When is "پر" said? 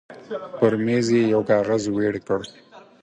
0.59-0.73